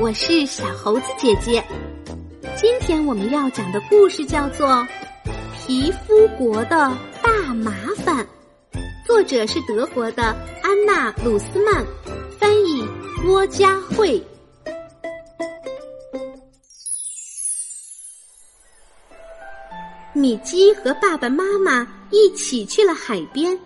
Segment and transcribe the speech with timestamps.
[0.00, 1.64] 我是小猴子姐姐。
[2.56, 4.68] 今天我们要讲的故事叫做
[5.56, 7.72] 《皮肤国的大麻
[8.04, 8.16] 烦》，
[9.06, 10.22] 作者是德国的
[10.62, 11.84] 安娜·鲁斯曼，
[12.38, 12.86] 翻译
[13.22, 14.22] 郭佳慧。
[20.12, 23.58] 米基和爸爸妈妈一起去了海边，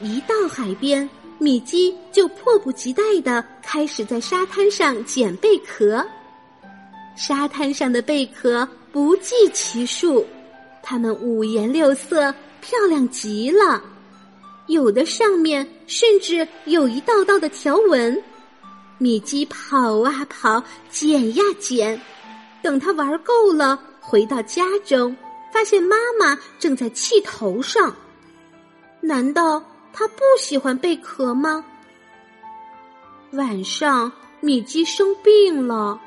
[0.00, 1.08] 一到海边。
[1.40, 6.06] 米基就迫不及待的开始在沙滩上捡贝壳，
[7.16, 10.26] 沙滩上的贝壳不计其数，
[10.82, 13.82] 它们五颜六色，漂亮极了，
[14.66, 18.22] 有的上面甚至有一道道的条纹。
[18.98, 21.98] 米基跑啊跑，捡呀捡，
[22.60, 25.16] 等他玩够了，回到家中，
[25.50, 27.96] 发现妈妈正在气头上，
[29.00, 29.62] 难道？
[29.92, 31.64] 他不喜欢贝壳吗？
[33.32, 36.00] 晚上，米基生病了，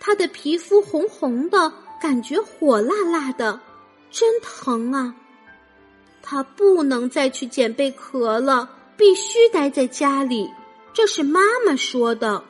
[0.00, 3.60] 他的皮肤红红的，感觉火辣辣的，
[4.10, 5.14] 真疼啊！
[6.22, 10.50] 他不能再去捡贝壳了，必须待在家里。
[10.92, 12.42] 这是妈妈说的。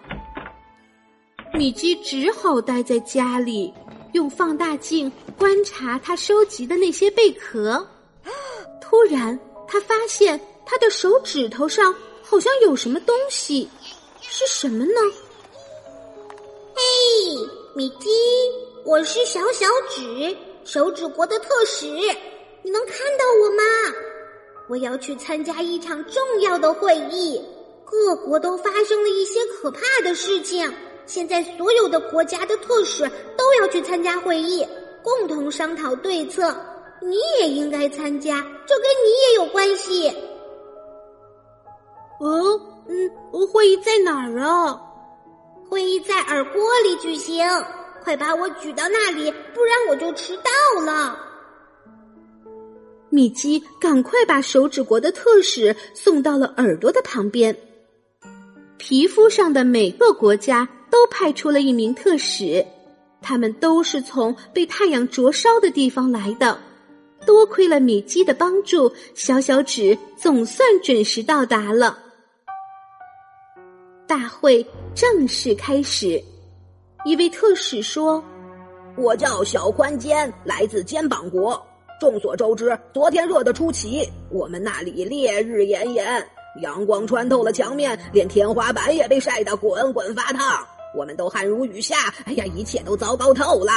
[1.53, 3.73] 米基只好待在家里，
[4.13, 7.87] 用放大镜观察他收集的那些贝壳。
[8.81, 10.41] 突然，他发现。
[10.67, 13.69] 他的手指头上好像有什么东西，
[14.21, 15.01] 是什么呢？
[16.75, 16.83] 嘿，
[17.75, 18.09] 米基，
[18.85, 21.87] 我是小小指，手指国的特使，
[22.63, 23.63] 你能看到我吗？
[24.69, 27.41] 我要去参加一场重要的会议，
[27.85, 30.67] 各国都发生了一些可怕的事情，
[31.05, 33.03] 现在所有的国家的特使
[33.37, 34.67] 都要去参加会议，
[35.03, 36.57] 共同商讨对策。
[37.03, 40.11] 你也应该参加，这跟你也有关系。
[42.21, 43.11] 哦，嗯，
[43.49, 44.81] 会议在哪儿啊？
[45.69, 47.45] 会议在耳郭里举行，
[48.03, 51.19] 快把我举到那里，不然我就迟到了。
[53.11, 57.57] 米基赶快把手指国的特使送到了耳朵的旁边。
[58.77, 62.65] 皮肤上的每个国家都派出了一名特使，
[63.23, 66.59] 他们都是从被太阳灼烧的地方来的。
[67.25, 71.99] 多亏了米基的帮助，小小指总算准时到达了。
[74.07, 76.23] 大会正式开始。
[77.05, 78.23] 一位特使说
[78.97, 81.61] ：“我叫小宽肩，来自肩膀国。
[82.01, 86.27] 众所周知，昨天热得出奇，我们那里烈日炎炎，
[86.63, 90.67] 阳光穿透了墙面，连天花板也被晒得滚滚发烫。
[90.97, 93.73] 我们都汗如雨下，哎呀，一切都糟糕透了。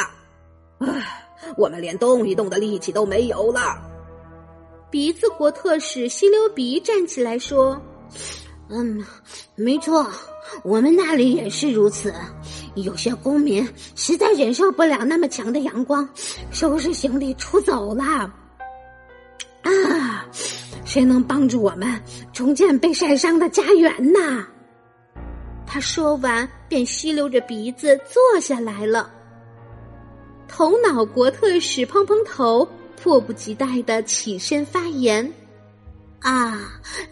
[0.80, 1.26] 唉，
[1.58, 3.78] 我们连动一动的力气都没有了。”
[4.90, 7.80] 鼻子国特使吸溜鼻站起来说。
[8.70, 9.02] 嗯，
[9.56, 10.06] 没错，
[10.64, 12.14] 我们那里也是如此。
[12.76, 16.08] 有些公民实在忍受不了那么强的阳光，
[16.52, 18.04] 收拾行李出走了。
[19.64, 20.26] 啊，
[20.86, 22.02] 谁能帮助我们
[22.34, 24.46] 重建被晒伤的家园呢？
[25.66, 29.10] 他说完，便吸溜着鼻子坐下来了。
[30.48, 32.68] 头脑国特使碰碰头，
[33.02, 35.30] 迫不及待的起身发言。
[36.20, 36.60] 啊，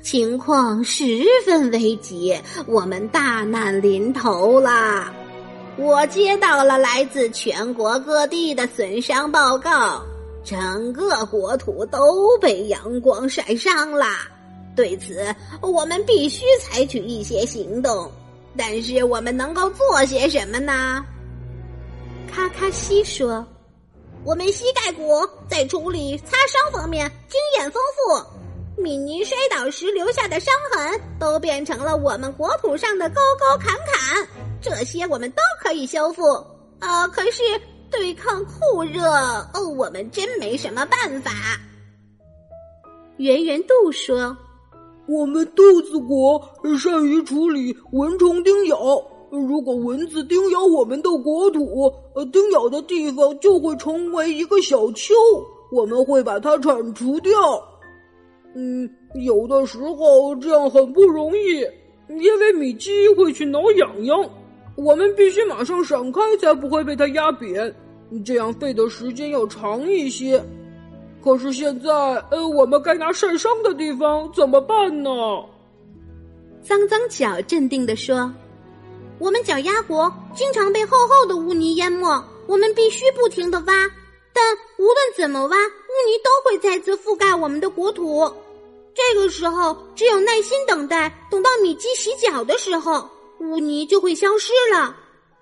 [0.01, 5.13] 情况十分危急，我们大难临头了。
[5.77, 10.01] 我接到了来自全国各地的损伤报告，
[10.43, 14.05] 整个国土都被阳光晒伤了。
[14.75, 18.11] 对此，我们必须采取一些行动。
[18.57, 21.05] 但是，我们能够做些什么呢？
[22.33, 23.45] 卡卡西说
[24.25, 28.25] ：“我们膝盖骨在处理擦伤方面经验丰富。”
[28.77, 34.27] 米妮摔倒时留下的伤痕，都变成了我们国土上的沟沟坎坎，
[34.61, 36.23] 这些我们都可以修复。
[36.79, 37.41] 呃，可是
[37.89, 39.01] 对抗酷热，
[39.53, 41.31] 哦，我们真没什么办法。
[43.17, 44.35] 圆圆度说
[45.07, 46.39] ：“我们肚子国
[46.77, 48.77] 善于处理蚊虫叮咬，
[49.31, 55.13] 如果蚊子叮咬我们的国土，呃，叮咬的地方就会成为一个小丘，
[55.71, 57.31] 我们会把它铲除掉。”
[58.55, 61.59] 嗯，有的时候这样很不容易，
[62.07, 64.29] 因为米基会去挠痒痒，
[64.77, 67.73] 我们必须马上闪开，才不会被它压扁，
[68.23, 70.41] 这样费的时间要长一些。
[71.21, 71.91] 可是现在，
[72.31, 75.09] 呃，我们该拿晒伤的地方怎么办呢？
[76.61, 78.31] 脏脏脚镇定的说
[79.19, 82.07] ：“我们脚丫国经常被厚厚的污泥淹没，
[82.47, 83.73] 我们必须不停的挖，
[84.31, 88.23] 但无论怎么挖，污泥都会再次覆盖我们的国土。”
[88.95, 93.09] 这个时候，只有耐心等待，等到米基洗脚的时候，
[93.39, 94.95] 污泥就会消失了。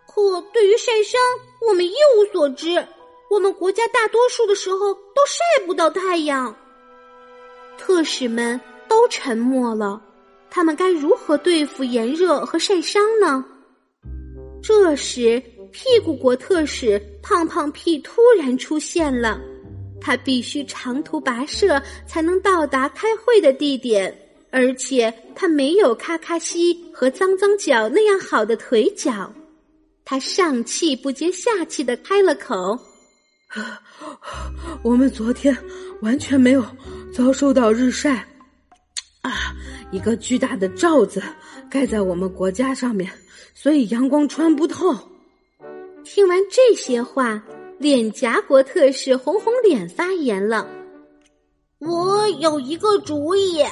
[0.08, 1.22] 可对于晒伤，
[1.68, 2.86] 我们一无所知。
[3.30, 6.56] 我们国家大多数的时候都晒不到太阳。
[7.78, 10.02] 特使们都沉默了，
[10.50, 13.44] 他们该如何对付炎热和晒伤呢？
[14.62, 15.42] 这时，
[15.72, 19.40] 屁股国特使胖胖屁突然出现了。
[20.04, 24.14] 他必须长途跋涉才能到达开会的地点，
[24.52, 29.34] 而且他没有卡卡西和脏脏脚那样好的腿脚。
[30.04, 32.78] 他上气不接下气的开了口
[34.84, 35.58] ：“我们昨天
[36.02, 36.62] 完全没有
[37.14, 38.28] 遭受到日晒，
[39.22, 39.56] 啊，
[39.92, 41.24] 一个巨大的罩子
[41.70, 43.10] 盖在我们国家上面，
[43.56, 44.94] 所以阳光穿不透。”
[46.04, 47.42] 听完这些话。
[47.80, 50.68] 脸颊国特使红红脸发言了
[51.80, 53.64] ：“我有一个主意，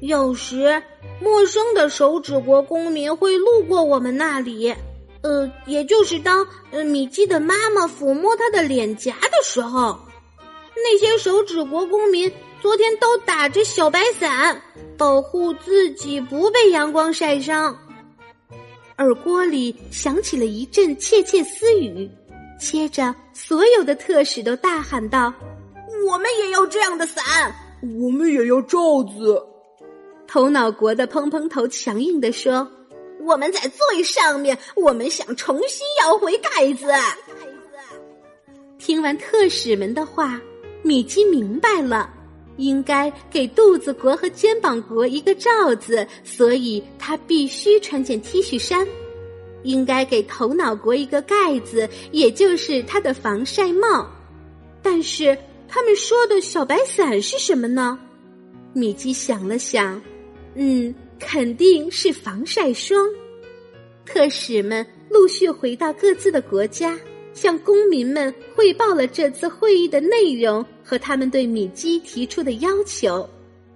[0.00, 0.82] 有时
[1.20, 4.72] 陌生的手指国公民会路过我们那里，
[5.22, 9.98] 呃，也就是当呃米基的妈妈抚摸他的脸颊的时候，
[10.76, 12.30] 那些手指国公民
[12.62, 14.62] 昨天都打着小白伞，
[14.96, 17.76] 保护自己不被阳光晒伤。”
[18.98, 22.08] 耳郭里响起了一阵窃窃私语。
[22.58, 25.32] 接着，所有的特使都大喊道
[26.08, 27.22] ：“我们也要这样的伞，
[28.00, 29.40] 我们也要罩子。”
[30.26, 32.68] 头脑国的砰砰头强硬地说
[33.22, 36.86] ：“我们在最上面，我们想重新要回盖子。”
[38.78, 40.40] 听完特使们的话，
[40.82, 42.10] 米基明白了，
[42.56, 48.86] 应该给肚子国和肩膀国一个罩子，所以他必须穿件 T 恤衫。
[49.66, 54.08] 应该给头脑国一个盖子，也就是他的防晒帽。
[54.82, 55.36] 但是
[55.68, 57.98] 他们说的小白伞是什么呢？
[58.72, 60.00] 米基想了想，
[60.54, 63.04] 嗯，肯定是防晒霜。
[64.04, 66.96] 特使们陆续回到各自的国家，
[67.34, 73.28] 向公民们汇报了这次会议的内容和他们对米基提出的要求。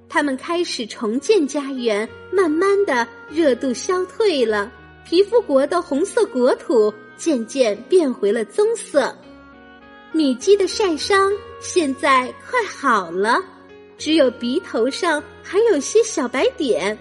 [0.08, 4.72] 他们开始重建家园，慢慢的热度消退了。
[5.04, 9.14] 皮肤国的红色国土渐渐变回了棕色，
[10.12, 13.42] 米基的晒伤现在快好了，
[13.98, 16.96] 只有鼻头上还有些小白点，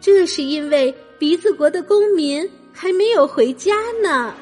[0.00, 4.34] 这是因为鼻子国的公民还没有回家呢。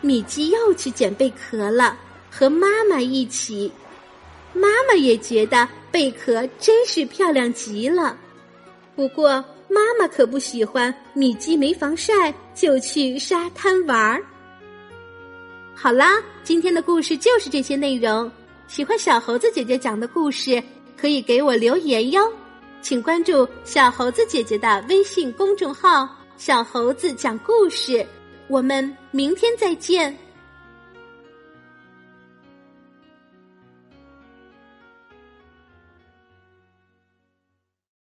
[0.00, 1.96] 米基又去捡贝壳了，
[2.30, 3.70] 和妈妈一起，
[4.52, 8.18] 妈妈也觉得贝壳真是漂亮极了，
[8.96, 9.44] 不过。
[9.68, 14.22] 妈妈可不喜欢米基没防晒就去沙滩玩儿。
[15.74, 18.30] 好啦，今天的故事就是这些内容。
[18.68, 20.62] 喜欢小猴子姐姐讲的故事，
[20.96, 22.32] 可以给我留言哟。
[22.80, 26.08] 请关注小猴子姐姐的微信公众号
[26.38, 28.06] “小猴子讲故事”。
[28.48, 30.16] 我们明天再见。